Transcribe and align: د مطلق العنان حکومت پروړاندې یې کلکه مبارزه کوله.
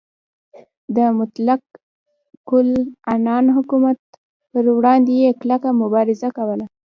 د 0.95 0.97
مطلق 1.19 1.61
العنان 2.61 3.45
حکومت 3.55 3.97
پروړاندې 4.51 5.13
یې 5.23 5.31
کلکه 5.41 5.69
مبارزه 5.81 6.29
کوله. 6.37 6.65